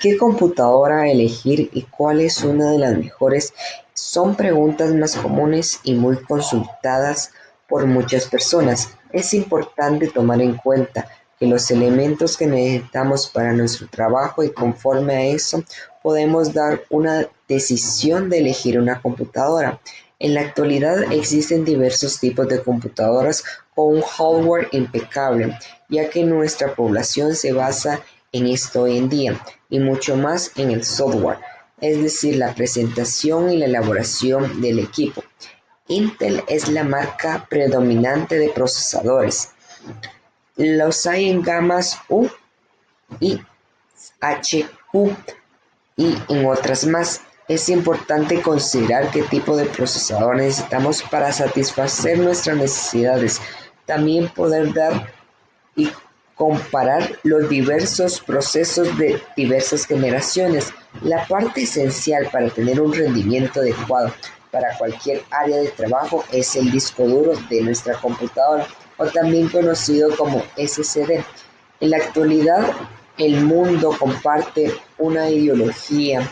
¿Qué 0.00 0.16
computadora 0.18 1.08
elegir 1.10 1.70
y 1.72 1.82
cuál 1.82 2.20
es 2.20 2.42
una 2.44 2.70
de 2.70 2.78
las 2.78 2.98
mejores? 2.98 3.54
Son 3.94 4.34
preguntas 4.34 4.92
más 4.92 5.16
comunes 5.16 5.80
y 5.82 5.94
muy 5.94 6.16
consultadas 6.18 7.32
por 7.68 7.86
muchas 7.86 8.26
personas. 8.26 8.90
Es 9.12 9.32
importante 9.32 10.08
tomar 10.08 10.42
en 10.42 10.56
cuenta 10.56 11.08
que 11.38 11.46
los 11.46 11.70
elementos 11.70 12.36
que 12.36 12.46
necesitamos 12.46 13.28
para 13.28 13.52
nuestro 13.52 13.88
trabajo 13.88 14.42
y 14.42 14.52
conforme 14.52 15.14
a 15.14 15.24
eso 15.26 15.64
podemos 16.02 16.52
dar 16.52 16.82
una 16.90 17.26
decisión 17.48 18.28
de 18.28 18.38
elegir 18.38 18.78
una 18.78 19.00
computadora. 19.00 19.80
En 20.18 20.34
la 20.34 20.42
actualidad 20.42 21.12
existen 21.12 21.64
diversos 21.64 22.20
tipos 22.20 22.48
de 22.48 22.62
computadoras 22.62 23.42
con 23.74 23.96
un 23.96 24.02
hardware 24.02 24.68
impecable, 24.72 25.58
ya 25.88 26.08
que 26.08 26.22
nuestra 26.24 26.74
población 26.74 27.34
se 27.34 27.52
basa 27.52 28.00
en 28.34 28.48
esto 28.48 28.82
hoy 28.82 28.98
en 28.98 29.08
día 29.08 29.40
y 29.70 29.78
mucho 29.78 30.16
más 30.16 30.50
en 30.56 30.72
el 30.72 30.84
software, 30.84 31.38
es 31.80 32.02
decir, 32.02 32.36
la 32.36 32.52
presentación 32.52 33.50
y 33.50 33.56
la 33.56 33.66
elaboración 33.66 34.60
del 34.60 34.80
equipo. 34.80 35.22
Intel 35.86 36.42
es 36.48 36.68
la 36.68 36.82
marca 36.82 37.46
predominante 37.48 38.36
de 38.38 38.48
procesadores. 38.48 39.50
Los 40.56 41.06
hay 41.06 41.30
en 41.30 41.42
gamas 41.42 41.98
U 42.08 42.28
y 43.20 43.40
HQ 44.20 45.12
y 45.96 46.16
en 46.28 46.46
otras 46.46 46.86
más. 46.86 47.20
Es 47.46 47.68
importante 47.68 48.42
considerar 48.42 49.10
qué 49.12 49.22
tipo 49.22 49.56
de 49.56 49.66
procesador 49.66 50.36
necesitamos 50.36 51.02
para 51.02 51.32
satisfacer 51.32 52.18
nuestras 52.18 52.56
necesidades. 52.56 53.40
También 53.86 54.28
poder 54.28 54.72
dar 54.72 55.12
y 55.76 55.90
comparar 56.34 57.18
los 57.22 57.48
diversos 57.48 58.20
procesos 58.20 58.96
de 58.98 59.20
diversas 59.36 59.86
generaciones. 59.86 60.72
La 61.02 61.26
parte 61.26 61.62
esencial 61.62 62.28
para 62.30 62.50
tener 62.50 62.80
un 62.80 62.92
rendimiento 62.92 63.60
adecuado 63.60 64.12
para 64.50 64.76
cualquier 64.78 65.22
área 65.30 65.58
de 65.58 65.68
trabajo 65.68 66.24
es 66.32 66.54
el 66.56 66.70
disco 66.70 67.06
duro 67.06 67.32
de 67.50 67.62
nuestra 67.62 67.94
computadora 67.94 68.66
o 68.96 69.06
también 69.06 69.48
conocido 69.48 70.16
como 70.16 70.44
SSD. 70.56 71.24
En 71.80 71.90
la 71.90 71.96
actualidad 71.98 72.72
el 73.18 73.44
mundo 73.44 73.94
comparte 73.98 74.74
una 74.98 75.28
ideología 75.28 76.28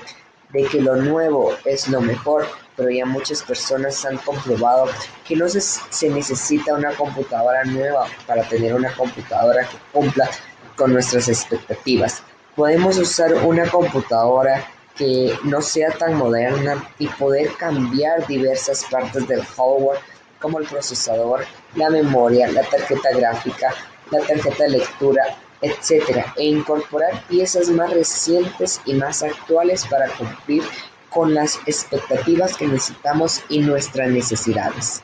de 0.52 0.64
que 0.64 0.80
lo 0.80 0.96
nuevo 0.96 1.52
es 1.64 1.88
lo 1.88 2.00
mejor, 2.00 2.46
pero 2.76 2.90
ya 2.90 3.04
muchas 3.04 3.42
personas 3.42 4.04
han 4.04 4.18
comprobado 4.18 4.86
que 5.26 5.36
no 5.36 5.48
se, 5.48 5.60
se, 5.60 6.08
necesita 6.08 6.74
una 6.74 6.92
computadora 6.92 7.64
nueva 7.64 8.06
para 8.26 8.42
tener 8.48 8.74
una 8.74 8.94
computadora 8.94 9.68
que 9.68 9.76
cumpla 9.92 10.28
con 10.76 10.92
nuestras 10.92 11.28
expectativas. 11.28 12.22
Podemos 12.56 12.98
usar 12.98 13.34
una 13.34 13.68
computadora 13.68 14.64
que 14.96 15.38
no 15.44 15.62
sea 15.62 15.90
tan 15.92 16.14
moderna 16.14 16.90
y 16.98 17.08
poder 17.08 17.54
cambiar 17.56 18.26
diversas 18.26 18.84
partes 18.90 19.26
del 19.26 19.42
hardware 19.42 19.98
como 20.38 20.58
el 20.58 20.66
procesador, 20.66 21.44
la 21.76 21.88
memoria, 21.88 22.50
la 22.50 22.62
tarjeta 22.64 23.10
gráfica, 23.14 23.74
la 24.10 24.20
tarjeta 24.20 24.64
de 24.64 24.70
lectura, 24.70 25.22
etc. 25.62 26.26
e 26.36 26.44
incorporar 26.44 27.22
piezas 27.28 27.68
más 27.70 27.90
recientes 27.90 28.80
y 28.84 28.94
más 28.94 29.22
actuales 29.22 29.86
para 29.86 30.08
cumplir 30.08 30.62
con 31.12 31.34
las 31.34 31.58
expectativas 31.66 32.56
que 32.56 32.66
necesitamos 32.66 33.42
y 33.48 33.60
nuestras 33.60 34.10
necesidades. 34.10 35.02